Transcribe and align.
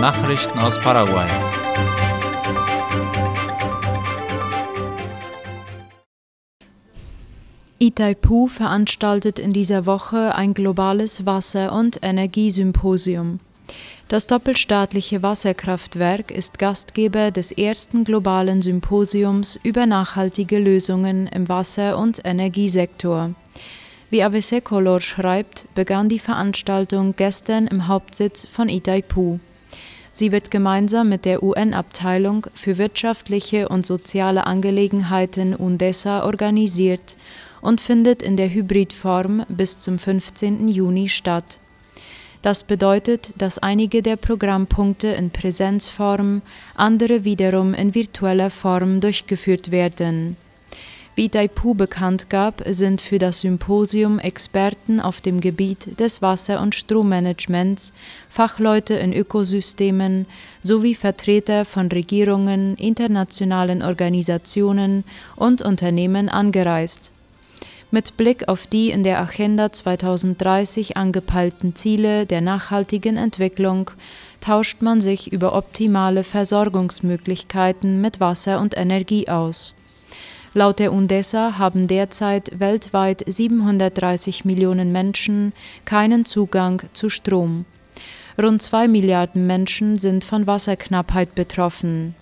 Nachrichten 0.00 0.58
aus 0.58 0.78
Paraguay. 0.78 1.26
Itaipu 7.78 8.46
veranstaltet 8.46 9.38
in 9.38 9.54
dieser 9.54 9.86
Woche 9.86 10.34
ein 10.34 10.52
globales 10.52 11.24
Wasser- 11.24 11.72
und 11.72 11.98
Energiesymposium. 12.02 13.40
Das 14.08 14.26
doppelstaatliche 14.26 15.22
Wasserkraftwerk 15.22 16.30
ist 16.30 16.58
Gastgeber 16.58 17.30
des 17.30 17.50
ersten 17.50 18.04
globalen 18.04 18.60
Symposiums 18.60 19.58
über 19.62 19.86
nachhaltige 19.86 20.58
Lösungen 20.58 21.26
im 21.26 21.48
Wasser- 21.48 21.96
und 21.96 22.20
Energiesektor. 22.22 23.30
Wie 24.10 24.22
AVC 24.22 24.62
Color 24.62 25.00
schreibt, 25.00 25.66
begann 25.74 26.10
die 26.10 26.18
Veranstaltung 26.18 27.14
gestern 27.16 27.66
im 27.66 27.88
Hauptsitz 27.88 28.46
von 28.46 28.68
Itaipu. 28.68 29.38
Sie 30.18 30.32
wird 30.32 30.50
gemeinsam 30.50 31.10
mit 31.10 31.26
der 31.26 31.42
UN-Abteilung 31.42 32.46
für 32.54 32.78
wirtschaftliche 32.78 33.68
und 33.68 33.84
soziale 33.84 34.46
Angelegenheiten 34.46 35.54
UNDESA 35.54 36.24
organisiert 36.24 37.18
und 37.60 37.82
findet 37.82 38.22
in 38.22 38.38
der 38.38 38.48
Hybridform 38.48 39.44
bis 39.50 39.78
zum 39.78 39.98
15. 39.98 40.68
Juni 40.68 41.10
statt. 41.10 41.58
Das 42.40 42.62
bedeutet, 42.62 43.34
dass 43.36 43.58
einige 43.58 44.00
der 44.00 44.16
Programmpunkte 44.16 45.08
in 45.08 45.32
Präsenzform, 45.32 46.40
andere 46.76 47.24
wiederum 47.24 47.74
in 47.74 47.94
virtueller 47.94 48.48
Form 48.48 49.02
durchgeführt 49.02 49.70
werden. 49.70 50.38
Wie 51.16 51.30
Daipu 51.30 51.72
bekannt 51.72 52.28
gab, 52.28 52.62
sind 52.66 53.00
für 53.00 53.18
das 53.18 53.40
Symposium 53.40 54.18
Experten 54.18 55.00
auf 55.00 55.22
dem 55.22 55.40
Gebiet 55.40 55.98
des 55.98 56.20
Wasser- 56.20 56.60
und 56.60 56.74
Strommanagements, 56.74 57.94
Fachleute 58.28 58.92
in 58.96 59.14
Ökosystemen 59.14 60.26
sowie 60.62 60.94
Vertreter 60.94 61.64
von 61.64 61.88
Regierungen, 61.90 62.74
internationalen 62.76 63.80
Organisationen 63.80 65.04
und 65.36 65.62
Unternehmen 65.62 66.28
angereist. 66.28 67.12
Mit 67.90 68.18
Blick 68.18 68.46
auf 68.48 68.66
die 68.66 68.90
in 68.90 69.02
der 69.02 69.18
Agenda 69.18 69.72
2030 69.72 70.98
angepeilten 70.98 71.74
Ziele 71.74 72.26
der 72.26 72.42
nachhaltigen 72.42 73.16
Entwicklung 73.16 73.90
tauscht 74.42 74.82
man 74.82 75.00
sich 75.00 75.32
über 75.32 75.54
optimale 75.54 76.24
Versorgungsmöglichkeiten 76.24 78.02
mit 78.02 78.20
Wasser 78.20 78.60
und 78.60 78.76
Energie 78.76 79.30
aus. 79.30 79.75
Laut 80.56 80.78
der 80.78 80.90
UNDESA 80.90 81.58
haben 81.58 81.86
derzeit 81.86 82.58
weltweit 82.58 83.22
730 83.26 84.46
Millionen 84.46 84.90
Menschen 84.90 85.52
keinen 85.84 86.24
Zugang 86.24 86.80
zu 86.94 87.10
Strom. 87.10 87.66
Rund 88.42 88.62
zwei 88.62 88.88
Milliarden 88.88 89.46
Menschen 89.46 89.98
sind 89.98 90.24
von 90.24 90.46
Wasserknappheit 90.46 91.34
betroffen. 91.34 92.14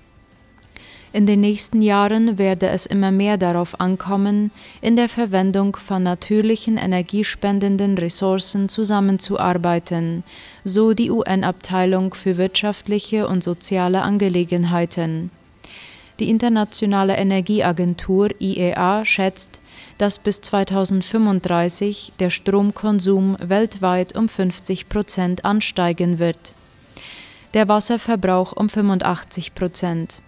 In 1.12 1.26
den 1.26 1.42
nächsten 1.42 1.80
Jahren 1.80 2.36
werde 2.36 2.70
es 2.70 2.86
immer 2.86 3.12
mehr 3.12 3.36
darauf 3.36 3.78
ankommen, 3.78 4.50
in 4.80 4.96
der 4.96 5.08
Verwendung 5.08 5.76
von 5.76 6.02
natürlichen 6.02 6.76
energiespendenden 6.76 7.96
Ressourcen 7.96 8.68
zusammenzuarbeiten, 8.68 10.24
so 10.64 10.92
die 10.92 11.12
UN-Abteilung 11.12 12.14
für 12.14 12.36
wirtschaftliche 12.36 13.28
und 13.28 13.44
soziale 13.44 14.02
Angelegenheiten. 14.02 15.30
Die 16.20 16.30
Internationale 16.30 17.16
Energieagentur 17.16 18.28
IEA 18.40 19.04
schätzt, 19.04 19.60
dass 19.98 20.18
bis 20.18 20.40
2035 20.40 22.12
der 22.20 22.30
Stromkonsum 22.30 23.36
weltweit 23.40 24.14
um 24.16 24.28
50 24.28 24.88
Prozent 24.88 25.44
ansteigen 25.44 26.18
wird. 26.18 26.54
Der 27.54 27.68
Wasserverbrauch 27.68 28.52
um 28.52 28.68
85 28.68 29.54
Prozent. 29.54 30.22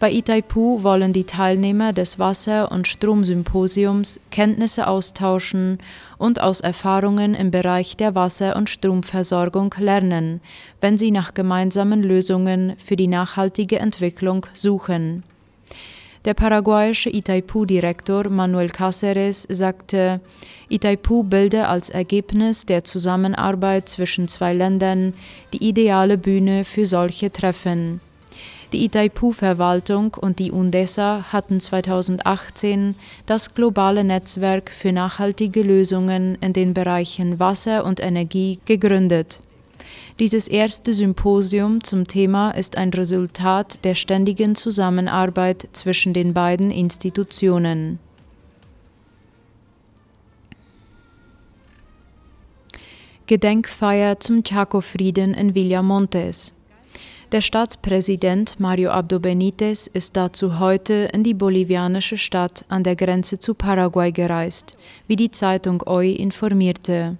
Bei 0.00 0.10
Itaipu 0.10 0.82
wollen 0.82 1.12
die 1.12 1.24
Teilnehmer 1.24 1.92
des 1.92 2.18
Wasser- 2.18 2.72
und 2.72 2.88
Stromsymposiums 2.88 4.18
Kenntnisse 4.30 4.86
austauschen 4.86 5.76
und 6.16 6.40
aus 6.40 6.62
Erfahrungen 6.62 7.34
im 7.34 7.50
Bereich 7.50 7.98
der 7.98 8.14
Wasser- 8.14 8.56
und 8.56 8.70
Stromversorgung 8.70 9.74
lernen, 9.78 10.40
wenn 10.80 10.96
sie 10.96 11.10
nach 11.10 11.34
gemeinsamen 11.34 12.02
Lösungen 12.02 12.76
für 12.78 12.96
die 12.96 13.08
nachhaltige 13.08 13.78
Entwicklung 13.78 14.46
suchen. 14.54 15.22
Der 16.24 16.32
paraguayische 16.32 17.10
Itaipu-Direktor 17.10 18.30
Manuel 18.32 18.70
Cáceres 18.70 19.46
sagte, 19.52 20.20
Itaipu 20.70 21.24
bilde 21.24 21.68
als 21.68 21.90
Ergebnis 21.90 22.64
der 22.64 22.84
Zusammenarbeit 22.84 23.90
zwischen 23.90 24.28
zwei 24.28 24.54
Ländern 24.54 25.12
die 25.52 25.68
ideale 25.68 26.16
Bühne 26.16 26.64
für 26.64 26.86
solche 26.86 27.30
Treffen. 27.30 28.00
Die 28.72 28.84
Itaipu-Verwaltung 28.84 30.14
und 30.14 30.38
die 30.38 30.52
UNDESA 30.52 31.26
hatten 31.32 31.58
2018 31.58 32.94
das 33.26 33.54
globale 33.54 34.04
Netzwerk 34.04 34.70
für 34.70 34.92
nachhaltige 34.92 35.62
Lösungen 35.62 36.38
in 36.40 36.52
den 36.52 36.72
Bereichen 36.72 37.40
Wasser 37.40 37.84
und 37.84 37.98
Energie 37.98 38.60
gegründet. 38.66 39.40
Dieses 40.20 40.46
erste 40.46 40.94
Symposium 40.94 41.82
zum 41.82 42.06
Thema 42.06 42.52
ist 42.52 42.76
ein 42.78 42.90
Resultat 42.90 43.84
der 43.84 43.96
ständigen 43.96 44.54
Zusammenarbeit 44.54 45.68
zwischen 45.72 46.12
den 46.12 46.32
beiden 46.32 46.70
Institutionen. 46.70 47.98
Gedenkfeier 53.26 54.20
zum 54.20 54.44
Chaco-Frieden 54.44 55.34
in 55.34 55.54
Villamontes. 55.54 56.54
Der 57.32 57.42
Staatspräsident 57.42 58.58
Mario 58.58 58.90
Abdo 58.90 59.20
Benitez 59.20 59.86
ist 59.86 60.16
dazu 60.16 60.58
heute 60.58 61.08
in 61.12 61.22
die 61.22 61.32
bolivianische 61.32 62.16
Stadt 62.16 62.64
an 62.68 62.82
der 62.82 62.96
Grenze 62.96 63.38
zu 63.38 63.54
Paraguay 63.54 64.10
gereist, 64.10 64.76
wie 65.06 65.14
die 65.14 65.30
Zeitung 65.30 65.80
OI 65.86 66.10
informierte. 66.10 67.18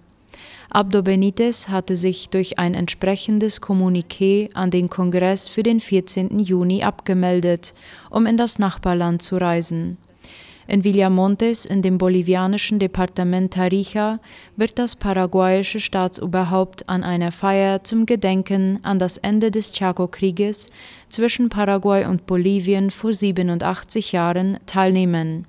Abdo 0.68 1.02
Benitez 1.02 1.68
hatte 1.68 1.94
sich 1.94 2.28
durch 2.28 2.58
ein 2.58 2.74
entsprechendes 2.74 3.62
Kommuniqué 3.62 4.52
an 4.54 4.72
den 4.72 4.88
Kongress 4.88 5.46
für 5.46 5.62
den 5.62 5.78
14. 5.78 6.40
Juni 6.40 6.82
abgemeldet, 6.82 7.72
um 8.10 8.26
in 8.26 8.36
das 8.36 8.58
Nachbarland 8.58 9.22
zu 9.22 9.36
reisen. 9.36 9.96
In 10.70 10.84
Villamontes 10.84 11.66
in 11.66 11.82
dem 11.82 11.98
bolivianischen 11.98 12.78
Departement 12.78 13.52
Tarija 13.52 14.20
wird 14.54 14.78
das 14.78 14.94
paraguayische 14.94 15.80
Staatsoberhaupt 15.80 16.88
an 16.88 17.02
einer 17.02 17.32
Feier 17.32 17.82
zum 17.82 18.06
Gedenken 18.06 18.78
an 18.84 19.00
das 19.00 19.18
Ende 19.18 19.50
des 19.50 19.72
Chaco-Krieges 19.72 20.70
zwischen 21.08 21.48
Paraguay 21.48 22.06
und 22.06 22.24
Bolivien 22.26 22.92
vor 22.92 23.12
87 23.12 24.12
Jahren 24.12 24.60
teilnehmen. 24.66 25.44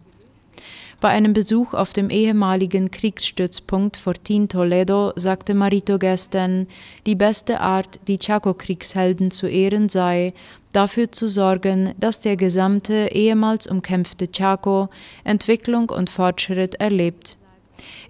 Bei 1.01 1.09
einem 1.09 1.33
Besuch 1.33 1.73
auf 1.73 1.93
dem 1.93 2.11
ehemaligen 2.11 2.91
Kriegsstützpunkt 2.91 3.97
Fortin 3.97 4.47
Toledo 4.47 5.13
sagte 5.15 5.55
Marito 5.55 5.97
gestern, 5.97 6.67
die 7.07 7.15
beste 7.15 7.59
Art, 7.59 7.99
die 8.07 8.19
Chaco-Kriegshelden 8.19 9.31
zu 9.31 9.47
ehren 9.47 9.89
sei, 9.89 10.31
dafür 10.73 11.11
zu 11.11 11.27
sorgen, 11.27 11.95
dass 11.99 12.19
der 12.19 12.35
gesamte 12.35 13.09
ehemals 13.13 13.65
umkämpfte 13.65 14.31
Chaco 14.31 14.89
Entwicklung 15.23 15.89
und 15.89 16.11
Fortschritt 16.11 16.75
erlebt. 16.75 17.35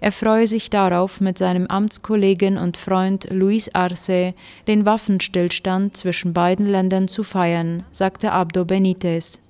Er 0.02 0.12
freue 0.12 0.46
sich 0.46 0.68
darauf, 0.68 1.18
mit 1.22 1.38
seinem 1.38 1.68
Amtskollegen 1.68 2.58
und 2.58 2.76
Freund 2.76 3.26
Luis 3.30 3.74
Arce 3.74 4.34
den 4.68 4.84
Waffenstillstand 4.84 5.96
zwischen 5.96 6.34
beiden 6.34 6.66
Ländern 6.66 7.08
zu 7.08 7.22
feiern, 7.22 7.84
sagte 7.90 8.32
Abdo 8.32 8.66
Benitez. 8.66 9.40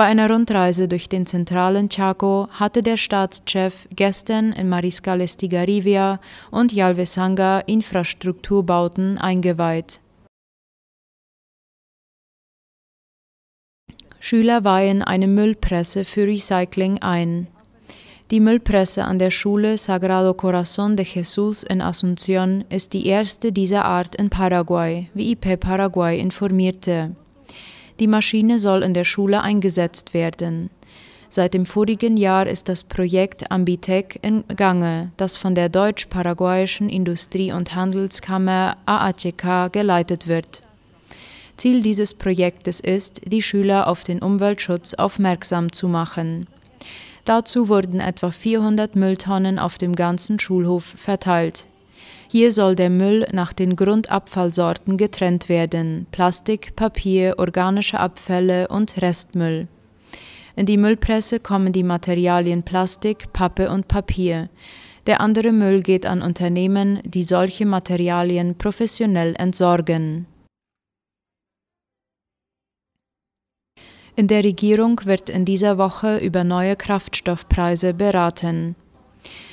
Bei 0.00 0.06
einer 0.06 0.30
Rundreise 0.30 0.88
durch 0.88 1.10
den 1.10 1.26
zentralen 1.26 1.90
Chaco 1.90 2.48
hatte 2.52 2.82
der 2.82 2.96
Staatschef 2.96 3.86
gestern 3.94 4.54
in 4.54 4.66
Mariscal 4.66 5.20
Estigarribia 5.20 6.20
und 6.50 6.72
Yalvesanga 6.72 7.58
Infrastrukturbauten 7.58 9.18
eingeweiht. 9.18 10.00
Schüler 14.20 14.64
weihen 14.64 15.02
eine 15.02 15.26
Müllpresse 15.26 16.06
für 16.06 16.26
Recycling 16.26 17.02
ein. 17.02 17.46
Die 18.30 18.40
Müllpresse 18.40 19.04
an 19.04 19.18
der 19.18 19.30
Schule 19.30 19.76
Sagrado 19.76 20.30
Corazón 20.30 20.96
de 20.96 21.04
Jesús 21.04 21.62
in 21.62 21.82
Asunción 21.82 22.64
ist 22.70 22.94
die 22.94 23.06
erste 23.06 23.52
dieser 23.52 23.84
Art 23.84 24.14
in 24.14 24.30
Paraguay, 24.30 25.10
wie 25.12 25.32
IP 25.32 25.60
Paraguay 25.60 26.18
informierte. 26.18 27.14
Die 28.00 28.06
Maschine 28.06 28.58
soll 28.58 28.82
in 28.82 28.94
der 28.94 29.04
Schule 29.04 29.42
eingesetzt 29.42 30.14
werden. 30.14 30.70
Seit 31.28 31.54
dem 31.54 31.66
vorigen 31.66 32.16
Jahr 32.16 32.46
ist 32.46 32.68
das 32.68 32.82
Projekt 32.82 33.52
Ambitec 33.52 34.18
in 34.22 34.42
Gange, 34.56 35.12
das 35.18 35.36
von 35.36 35.54
der 35.54 35.68
Deutsch-Paraguayischen 35.68 36.88
Industrie- 36.88 37.52
und 37.52 37.74
Handelskammer 37.74 38.78
AACK 38.86 39.70
geleitet 39.70 40.26
wird. 40.26 40.62
Ziel 41.56 41.82
dieses 41.82 42.14
Projektes 42.14 42.80
ist, 42.80 43.20
die 43.30 43.42
Schüler 43.42 43.86
auf 43.86 44.02
den 44.02 44.20
Umweltschutz 44.20 44.94
aufmerksam 44.94 45.70
zu 45.70 45.86
machen. 45.86 46.48
Dazu 47.26 47.68
wurden 47.68 48.00
etwa 48.00 48.30
400 48.30 48.96
Mülltonnen 48.96 49.58
auf 49.58 49.76
dem 49.76 49.94
ganzen 49.94 50.40
Schulhof 50.40 50.84
verteilt. 50.84 51.66
Hier 52.32 52.52
soll 52.52 52.76
der 52.76 52.90
Müll 52.90 53.26
nach 53.32 53.52
den 53.52 53.74
Grundabfallsorten 53.74 54.96
getrennt 54.96 55.48
werden: 55.48 56.06
Plastik, 56.12 56.76
Papier, 56.76 57.34
organische 57.38 57.98
Abfälle 57.98 58.68
und 58.68 59.02
Restmüll. 59.02 59.66
In 60.54 60.64
die 60.64 60.76
Müllpresse 60.76 61.40
kommen 61.40 61.72
die 61.72 61.82
Materialien 61.82 62.62
Plastik, 62.62 63.32
Pappe 63.32 63.68
und 63.68 63.88
Papier. 63.88 64.48
Der 65.08 65.20
andere 65.20 65.50
Müll 65.50 65.82
geht 65.82 66.06
an 66.06 66.22
Unternehmen, 66.22 67.00
die 67.02 67.24
solche 67.24 67.66
Materialien 67.66 68.56
professionell 68.56 69.34
entsorgen. 69.36 70.26
In 74.14 74.28
der 74.28 74.44
Regierung 74.44 75.00
wird 75.04 75.30
in 75.30 75.44
dieser 75.44 75.78
Woche 75.78 76.18
über 76.18 76.44
neue 76.44 76.76
Kraftstoffpreise 76.76 77.92
beraten. 77.92 78.76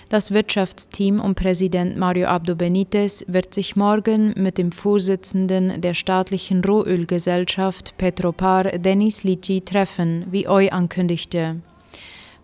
Das 0.10 0.32
Wirtschaftsteam 0.32 1.20
um 1.20 1.36
Präsident 1.36 1.98
Mario 1.98 2.28
Abdo 2.28 2.56
Benitez 2.56 3.26
wird 3.28 3.54
sich 3.54 3.76
morgen 3.76 4.34
mit 4.38 4.58
dem 4.58 4.72
Vorsitzenden 4.72 5.82
der 5.82 5.94
staatlichen 5.94 6.64
Rohölgesellschaft 6.64 7.98
Petropar, 7.98 8.64
Denis 8.78 9.26
Lici, 9.26 9.60
treffen, 9.60 10.26
wie 10.32 10.48
OI 10.48 10.72
ankündigte. 10.72 11.58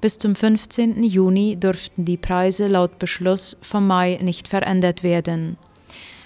Bis 0.02 0.18
zum 0.18 0.36
15. 0.36 1.04
Juni 1.04 1.56
durften 1.58 2.04
die 2.04 2.18
Preise 2.18 2.68
laut 2.68 3.00
Beschluss 3.00 3.56
vom 3.62 3.88
Mai 3.88 4.20
nicht 4.22 4.50
verändert 4.50 5.02
werden. 5.02 5.56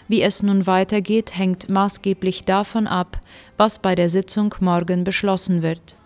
Wie 0.07 0.23
es 0.23 0.41
nun 0.41 0.65
weitergeht, 0.65 1.37
hängt 1.37 1.69
maßgeblich 1.69 2.45
davon 2.45 2.87
ab, 2.87 3.19
was 3.57 3.77
bei 3.77 3.93
der 3.93 4.09
Sitzung 4.09 4.55
morgen 4.59 5.03
beschlossen 5.03 5.61
wird. 5.61 5.97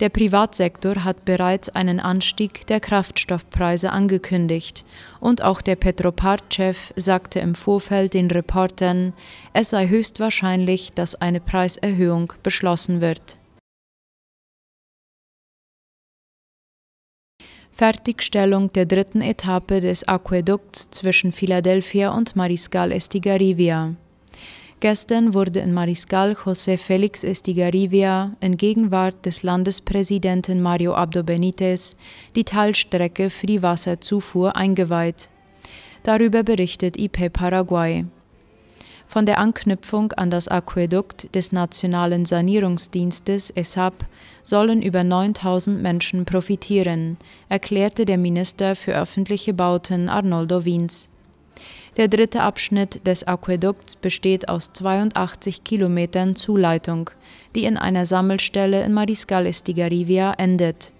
Der 0.00 0.08
Privatsektor 0.08 1.04
hat 1.04 1.24
bereits 1.24 1.68
einen 1.68 2.00
Anstieg 2.00 2.66
der 2.66 2.80
Kraftstoffpreise 2.80 3.92
angekündigt 3.92 4.84
und 5.20 5.42
auch 5.42 5.62
der 5.62 5.76
Petropart-Chef 5.76 6.92
sagte 6.96 7.38
im 7.38 7.54
Vorfeld 7.54 8.14
den 8.14 8.28
Reportern, 8.28 9.12
es 9.52 9.70
sei 9.70 9.86
höchstwahrscheinlich, 9.86 10.90
dass 10.92 11.14
eine 11.14 11.40
Preiserhöhung 11.40 12.32
beschlossen 12.42 13.00
wird. 13.00 13.38
Fertigstellung 17.70 18.72
der 18.72 18.86
dritten 18.86 19.20
Etappe 19.20 19.80
des 19.80 20.06
Aquädukts 20.06 20.90
zwischen 20.90 21.32
Philadelphia 21.32 22.10
und 22.10 22.36
Mariscal 22.36 22.92
Estigarribia. 22.92 23.96
Gestern 24.84 25.32
wurde 25.32 25.60
in 25.60 25.72
Mariscal 25.72 26.32
José 26.32 26.76
Félix 26.76 27.24
Estigarribia 27.24 28.36
in 28.40 28.58
Gegenwart 28.58 29.24
des 29.24 29.42
Landespräsidenten 29.42 30.60
Mario 30.60 30.92
Abdo 30.92 31.22
Benítez 31.22 31.96
die 32.36 32.44
Teilstrecke 32.44 33.30
für 33.30 33.46
die 33.46 33.62
Wasserzufuhr 33.62 34.56
eingeweiht. 34.56 35.30
Darüber 36.02 36.42
berichtet 36.42 36.98
IP 36.98 37.32
Paraguay. 37.32 38.04
Von 39.06 39.24
der 39.24 39.38
Anknüpfung 39.38 40.12
an 40.12 40.30
das 40.30 40.48
Aquädukt 40.48 41.34
des 41.34 41.50
Nationalen 41.50 42.26
Sanierungsdienstes 42.26 43.52
ESAP 43.52 44.04
sollen 44.42 44.82
über 44.82 45.02
9000 45.02 45.80
Menschen 45.80 46.26
profitieren, 46.26 47.16
erklärte 47.48 48.04
der 48.04 48.18
Minister 48.18 48.76
für 48.76 48.94
öffentliche 48.94 49.54
Bauten 49.54 50.10
Arnoldo 50.10 50.66
Wiens. 50.66 51.08
Der 51.96 52.08
dritte 52.08 52.42
Abschnitt 52.42 53.06
des 53.06 53.22
Aquädukts 53.24 53.94
besteht 53.94 54.48
aus 54.48 54.72
82 54.72 55.62
Kilometern 55.62 56.34
Zuleitung, 56.34 57.10
die 57.54 57.64
in 57.64 57.76
einer 57.76 58.04
Sammelstelle 58.04 58.82
in 58.82 58.92
Mariscal 58.92 59.46
Estigarribia 59.46 60.32
endet. 60.36 60.92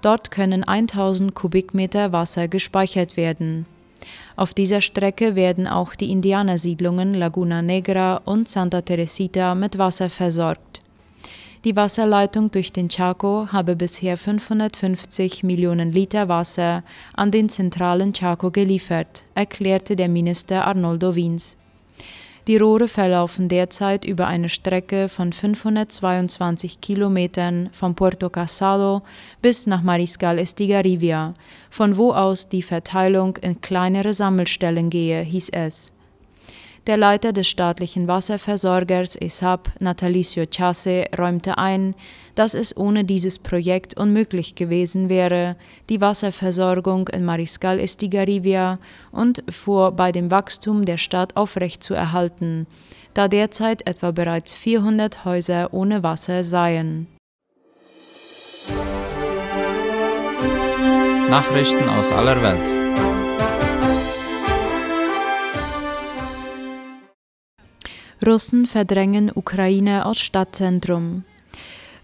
Dort 0.00 0.30
können 0.30 0.62
1000 0.62 1.34
Kubikmeter 1.34 2.12
Wasser 2.12 2.46
gespeichert 2.46 3.16
werden. 3.16 3.66
Auf 4.36 4.54
dieser 4.54 4.80
Strecke 4.80 5.34
werden 5.34 5.66
auch 5.66 5.94
die 5.94 6.10
Indianersiedlungen 6.10 7.14
Laguna 7.14 7.60
Negra 7.60 8.20
und 8.24 8.48
Santa 8.48 8.80
Teresita 8.80 9.54
mit 9.54 9.78
Wasser 9.78 10.08
versorgt. 10.08 10.81
Die 11.64 11.76
Wasserleitung 11.76 12.50
durch 12.50 12.72
den 12.72 12.88
Chaco 12.88 13.46
habe 13.52 13.76
bisher 13.76 14.16
550 14.16 15.44
Millionen 15.44 15.92
Liter 15.92 16.28
Wasser 16.28 16.82
an 17.14 17.30
den 17.30 17.48
zentralen 17.48 18.12
Chaco 18.12 18.50
geliefert, 18.50 19.24
erklärte 19.36 19.94
der 19.94 20.10
Minister 20.10 20.66
Arnoldo 20.66 21.14
Wiens. 21.14 21.56
Die 22.48 22.56
Rohre 22.56 22.88
verlaufen 22.88 23.48
derzeit 23.48 24.04
über 24.04 24.26
eine 24.26 24.48
Strecke 24.48 25.08
von 25.08 25.32
522 25.32 26.80
Kilometern 26.80 27.68
von 27.70 27.94
Puerto 27.94 28.28
Casado 28.28 29.02
bis 29.40 29.68
nach 29.68 29.82
Mariscal 29.82 30.40
Estigarribia, 30.40 31.34
von 31.70 31.96
wo 31.96 32.12
aus 32.12 32.48
die 32.48 32.62
Verteilung 32.62 33.36
in 33.36 33.60
kleinere 33.60 34.14
Sammelstellen 34.14 34.90
gehe, 34.90 35.22
hieß 35.22 35.50
es. 35.50 35.94
Der 36.88 36.96
Leiter 36.96 37.32
des 37.32 37.46
staatlichen 37.46 38.08
Wasserversorgers 38.08 39.14
ESAP, 39.14 39.70
Natalicio 39.78 40.46
Chase, 40.46 41.04
räumte 41.16 41.56
ein, 41.56 41.94
dass 42.34 42.54
es 42.54 42.76
ohne 42.76 43.04
dieses 43.04 43.38
Projekt 43.38 43.96
unmöglich 43.96 44.56
gewesen 44.56 45.08
wäre, 45.08 45.54
die 45.88 46.00
Wasserversorgung 46.00 47.06
in 47.08 47.24
Mariscal 47.24 47.78
Estigarribia 47.78 48.80
und 49.12 49.44
vor 49.48 49.92
bei 49.92 50.10
dem 50.10 50.32
Wachstum 50.32 50.84
der 50.84 50.96
Stadt 50.96 51.36
aufrechtzuerhalten, 51.36 52.66
da 53.14 53.28
derzeit 53.28 53.86
etwa 53.86 54.10
bereits 54.10 54.52
400 54.52 55.24
Häuser 55.24 55.72
ohne 55.72 56.02
Wasser 56.02 56.42
seien. 56.42 57.06
Nachrichten 61.30 61.88
aus 61.88 62.10
aller 62.10 62.42
Welt. 62.42 62.81
Russen 68.24 68.66
verdrängen 68.66 69.32
Ukraine 69.34 70.06
als 70.06 70.20
Stadtzentrum. 70.20 71.24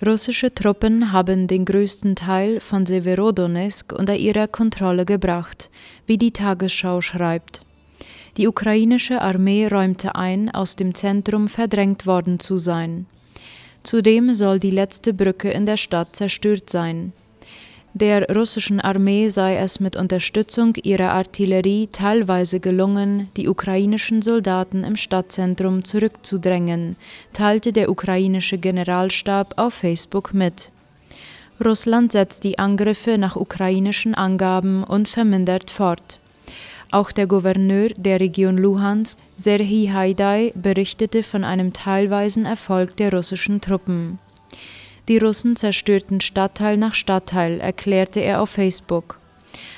Russische 0.05 0.53
Truppen 0.53 1.13
haben 1.13 1.47
den 1.47 1.65
größten 1.65 2.17
Teil 2.17 2.61
von 2.61 2.87
Severodonetsk 2.87 3.93
unter 3.93 4.17
ihre 4.17 4.49
Kontrolle 4.49 5.05
gebracht, 5.05 5.71
wie 6.07 6.19
die 6.19 6.33
Tagesschau 6.33 7.01
schreibt. 7.01 7.63
Die 8.37 8.47
ukrainische 8.47 9.21
Armee 9.23 9.67
räumte 9.67 10.15
ein, 10.15 10.51
aus 10.51 10.77
dem 10.77 10.95
Zentrum 10.95 11.49
verdrängt 11.49 12.07
worden 12.07 12.39
zu 12.39 12.57
sein. 12.57 13.07
Zudem 13.83 14.35
soll 14.35 14.59
die 14.59 14.71
letzte 14.71 15.13
Brücke 15.13 15.51
in 15.51 15.67
der 15.67 15.77
Stadt 15.77 16.15
zerstört 16.15 16.71
sein. 16.71 17.13
Der 17.95 18.29
russischen 18.35 18.81
Armee 18.81 19.29
sei 19.29 19.57
es 19.57 19.81
mit 19.81 19.97
Unterstützung 19.97 20.75
ihrer 20.83 21.11
Artillerie 21.13 21.89
teilweise 21.91 22.61
gelungen, 22.61 23.29
die 23.37 23.49
ukrainischen 23.49 24.23
Soldaten 24.23 24.85
im 24.85 24.95
Stadtzentrum 24.95 25.85
zurückzudrängen, 25.85 26.97
teilte 27.33 27.73
der 27.73 27.91
ukrainische 27.91 28.59
Generalstab 28.59 29.55
auf 29.57 29.75
Facebook 29.75 30.35
mit. 30.35 30.71
Russland 31.65 32.13
setzt 32.13 32.45
die 32.45 32.59
Angriffe 32.59 33.19
nach 33.19 33.35
ukrainischen 33.35 34.15
Angaben 34.15 34.85
unvermindert 34.85 35.71
fort. 35.71 36.19
Auch 36.91 37.11
der 37.11 37.27
Gouverneur 37.27 37.89
der 37.97 38.21
Region 38.21 38.57
Luhansk, 38.57 39.19
Serhii 39.37 39.89
Haidai, 39.89 40.53
berichtete 40.55 41.23
von 41.23 41.43
einem 41.43 41.73
teilweisen 41.73 42.45
Erfolg 42.47 42.97
der 42.97 43.13
russischen 43.13 43.61
Truppen. 43.61 44.19
Die 45.09 45.17
Russen 45.17 45.57
zerstörten 45.57 46.21
Stadtteil 46.21 46.77
nach 46.77 46.93
Stadtteil, 46.93 47.61
erklärte 47.61 48.21
er 48.21 48.43
auf 48.43 48.51
Facebook. 48.51 49.19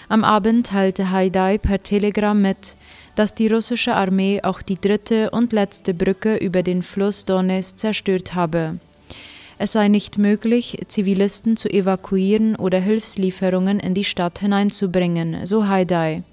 Am 0.08 0.25
Abend 0.25 0.66
teilte 0.66 1.12
Haidai 1.12 1.56
per 1.56 1.80
Telegram 1.80 2.40
mit, 2.40 2.76
dass 3.14 3.37
die 3.37 3.46
russische 3.46 3.94
Armee 3.94 4.40
auch 4.42 4.60
die 4.60 4.80
dritte 4.80 5.30
und 5.30 5.52
letzte 5.52 5.94
Brücke 5.94 6.37
über 6.37 6.64
den 6.64 6.82
Fluss 6.82 7.26
Donetsk 7.26 7.78
zerstört 7.78 8.34
habe. 8.34 8.80
Es 9.58 9.72
sei 9.72 9.87
nicht 9.87 10.18
möglich, 10.18 10.78
Zivilisten 10.88 11.56
zu 11.56 11.68
evakuieren 11.68 12.56
oder 12.56 12.80
Hilfslieferungen 12.80 13.78
in 13.78 13.94
die 13.94 14.04
Stadt 14.04 14.40
hineinzubringen, 14.40 15.46
so 15.46 15.68
Haidai. 15.68 16.25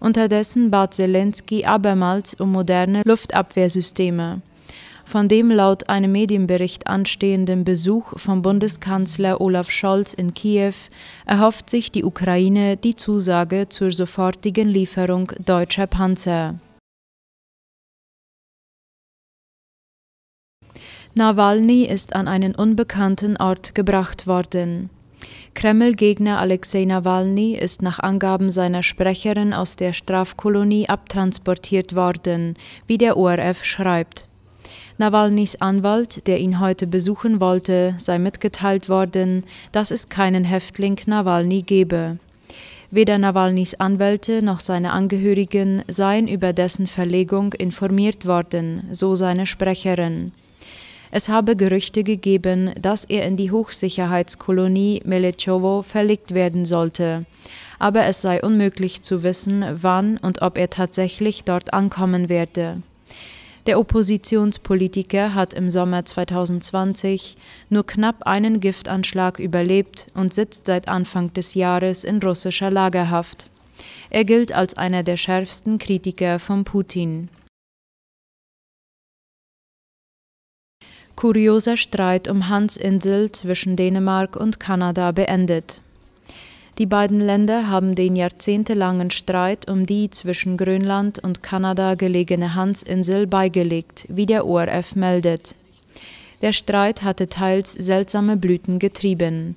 Unterdessen 0.00 0.70
bat 0.70 0.92
Zelensky 0.92 1.64
abermals 1.64 2.34
um 2.34 2.52
moderne 2.52 3.02
Luftabwehrsysteme. 3.06 4.42
Von 5.08 5.26
dem 5.26 5.50
laut 5.50 5.88
einem 5.88 6.12
Medienbericht 6.12 6.86
anstehenden 6.86 7.64
Besuch 7.64 8.18
von 8.18 8.42
Bundeskanzler 8.42 9.40
Olaf 9.40 9.70
Scholz 9.70 10.12
in 10.12 10.34
Kiew 10.34 10.74
erhofft 11.24 11.70
sich 11.70 11.90
die 11.90 12.04
Ukraine 12.04 12.76
die 12.76 12.94
Zusage 12.94 13.70
zur 13.70 13.90
sofortigen 13.90 14.68
Lieferung 14.68 15.32
deutscher 15.42 15.86
Panzer. 15.86 16.56
Nawalny 21.14 21.84
ist 21.84 22.14
an 22.14 22.28
einen 22.28 22.54
unbekannten 22.54 23.38
Ort 23.38 23.74
gebracht 23.74 24.26
worden. 24.26 24.90
Kreml-Gegner 25.54 26.38
Alexei 26.38 26.84
Nawalny 26.84 27.54
ist 27.54 27.80
nach 27.80 27.98
Angaben 27.98 28.50
seiner 28.50 28.82
Sprecherin 28.82 29.54
aus 29.54 29.76
der 29.76 29.94
Strafkolonie 29.94 30.90
abtransportiert 30.90 31.96
worden, 31.96 32.58
wie 32.86 32.98
der 32.98 33.16
ORF 33.16 33.64
schreibt. 33.64 34.27
Nawalnys 35.00 35.54
Anwalt, 35.54 36.26
der 36.26 36.40
ihn 36.40 36.58
heute 36.58 36.88
besuchen 36.88 37.40
wollte, 37.40 37.94
sei 37.98 38.18
mitgeteilt 38.18 38.88
worden, 38.88 39.44
dass 39.70 39.92
es 39.92 40.08
keinen 40.08 40.42
Häftling 40.42 40.98
Nawalny 41.06 41.62
gebe. 41.62 42.18
Weder 42.90 43.16
Nawalnys 43.16 43.74
Anwälte 43.74 44.44
noch 44.44 44.58
seine 44.58 44.90
Angehörigen 44.90 45.84
seien 45.86 46.26
über 46.26 46.52
dessen 46.52 46.88
Verlegung 46.88 47.52
informiert 47.52 48.26
worden, 48.26 48.88
so 48.90 49.14
seine 49.14 49.46
Sprecherin. 49.46 50.32
Es 51.12 51.28
habe 51.28 51.54
Gerüchte 51.54 52.02
gegeben, 52.02 52.72
dass 52.80 53.04
er 53.04 53.24
in 53.24 53.36
die 53.36 53.52
Hochsicherheitskolonie 53.52 55.02
Melechowo 55.04 55.82
verlegt 55.82 56.34
werden 56.34 56.64
sollte, 56.64 57.24
aber 57.78 58.06
es 58.06 58.20
sei 58.20 58.42
unmöglich 58.42 59.02
zu 59.02 59.22
wissen, 59.22 59.64
wann 59.80 60.18
und 60.18 60.42
ob 60.42 60.58
er 60.58 60.70
tatsächlich 60.70 61.44
dort 61.44 61.72
ankommen 61.72 62.28
werde. 62.28 62.82
Der 63.66 63.78
Oppositionspolitiker 63.78 65.34
hat 65.34 65.52
im 65.52 65.70
Sommer 65.70 66.04
2020 66.04 67.36
nur 67.68 67.86
knapp 67.86 68.22
einen 68.24 68.60
Giftanschlag 68.60 69.38
überlebt 69.38 70.06
und 70.14 70.32
sitzt 70.32 70.66
seit 70.66 70.88
Anfang 70.88 71.32
des 71.34 71.54
Jahres 71.54 72.04
in 72.04 72.22
russischer 72.22 72.70
Lagerhaft. 72.70 73.48
Er 74.10 74.24
gilt 74.24 74.52
als 74.52 74.74
einer 74.74 75.02
der 75.02 75.16
schärfsten 75.16 75.78
Kritiker 75.78 76.38
von 76.38 76.64
Putin. 76.64 77.28
Kurioser 81.16 81.76
Streit 81.76 82.28
um 82.28 82.48
Hansinsel 82.48 83.32
zwischen 83.32 83.74
Dänemark 83.74 84.36
und 84.36 84.60
Kanada 84.60 85.10
beendet. 85.10 85.82
Die 86.78 86.86
beiden 86.86 87.18
Länder 87.18 87.68
haben 87.68 87.96
den 87.96 88.14
jahrzehntelangen 88.14 89.10
Streit 89.10 89.68
um 89.68 89.84
die 89.84 90.10
zwischen 90.10 90.56
Grönland 90.56 91.18
und 91.18 91.42
Kanada 91.42 91.96
gelegene 91.96 92.54
Hansinsel 92.54 93.26
beigelegt, 93.26 94.06
wie 94.08 94.26
der 94.26 94.46
ORF 94.46 94.94
meldet. 94.94 95.56
Der 96.40 96.52
Streit 96.52 97.02
hatte 97.02 97.26
teils 97.26 97.72
seltsame 97.72 98.36
Blüten 98.36 98.78
getrieben. 98.78 99.56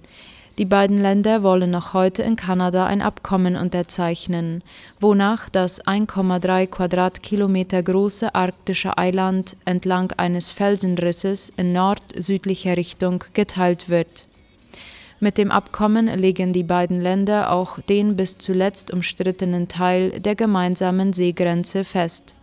Die 0.57 0.65
beiden 0.65 0.97
Länder 0.97 1.43
wollen 1.43 1.69
noch 1.69 1.93
heute 1.93 2.23
in 2.23 2.35
Kanada 2.35 2.87
ein 2.87 3.03
Abkommen 3.03 3.55
unterzeichnen, 3.55 4.63
wonach 4.99 5.47
das 5.47 5.83
1,3 5.85 6.65
Quadratkilometer 6.67 7.83
große 7.83 8.33
arktische 8.33 8.97
Eiland 8.97 9.57
entlang 9.65 10.11
eines 10.17 10.49
Felsenrisses 10.49 11.53
in 11.55 11.71
nord-südlicher 11.71 12.77
Richtung 12.77 13.23
geteilt 13.33 13.89
wird. 13.89 14.27
Mit 15.23 15.37
dem 15.37 15.51
Abkommen 15.51 16.07
legen 16.07 16.51
die 16.51 16.63
beiden 16.63 16.99
Länder 16.99 17.51
auch 17.51 17.79
den 17.79 18.15
bis 18.15 18.39
zuletzt 18.39 18.91
umstrittenen 18.91 19.67
Teil 19.67 20.19
der 20.19 20.33
gemeinsamen 20.33 21.13
Seegrenze 21.13 21.83
fest. 21.83 22.33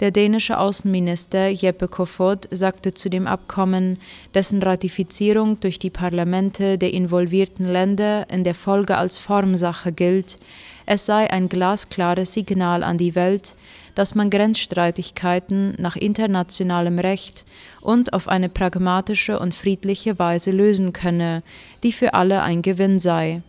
Der 0.00 0.10
dänische 0.10 0.58
Außenminister 0.58 1.48
Jeppe 1.48 1.88
Kofod 1.88 2.46
sagte 2.50 2.92
zu 2.92 3.08
dem 3.08 3.26
Abkommen, 3.26 3.98
dessen 4.34 4.62
Ratifizierung 4.62 5.60
durch 5.60 5.78
die 5.78 5.88
Parlamente 5.88 6.76
der 6.76 6.92
involvierten 6.92 7.66
Länder 7.66 8.26
in 8.30 8.44
der 8.44 8.54
Folge 8.54 8.98
als 8.98 9.16
Formsache 9.16 9.90
gilt, 9.90 10.38
es 10.84 11.06
sei 11.06 11.30
ein 11.30 11.48
glasklares 11.48 12.34
Signal 12.34 12.82
an 12.82 12.98
die 12.98 13.14
Welt, 13.14 13.54
dass 13.98 14.14
man 14.14 14.30
Grenzstreitigkeiten 14.30 15.74
nach 15.76 15.96
internationalem 15.96 17.00
Recht 17.00 17.46
und 17.80 18.12
auf 18.12 18.28
eine 18.28 18.48
pragmatische 18.48 19.40
und 19.40 19.56
friedliche 19.56 20.20
Weise 20.20 20.52
lösen 20.52 20.92
könne, 20.92 21.42
die 21.82 21.90
für 21.90 22.14
alle 22.14 22.42
ein 22.42 22.62
Gewinn 22.62 23.00
sei. 23.00 23.42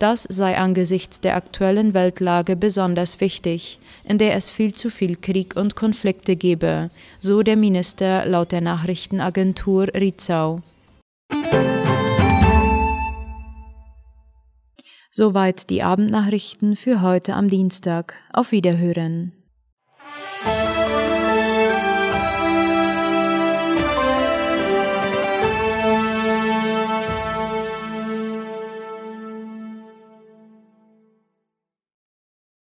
Das 0.00 0.24
sei 0.24 0.58
angesichts 0.58 1.20
der 1.20 1.36
aktuellen 1.36 1.94
Weltlage 1.94 2.56
besonders 2.56 3.20
wichtig, 3.20 3.78
in 4.02 4.18
der 4.18 4.34
es 4.34 4.50
viel 4.50 4.74
zu 4.74 4.90
viel 4.90 5.14
Krieg 5.14 5.54
und 5.54 5.76
Konflikte 5.76 6.34
gebe, 6.34 6.90
so 7.20 7.44
der 7.44 7.56
Minister 7.56 8.26
laut 8.26 8.50
der 8.50 8.62
Nachrichtenagentur 8.62 9.94
Rizau. 9.94 10.60
Soweit 15.12 15.70
die 15.70 15.84
Abendnachrichten 15.84 16.74
für 16.74 17.00
heute 17.00 17.34
am 17.34 17.48
Dienstag. 17.48 18.14
Auf 18.32 18.50
Wiederhören. 18.50 19.37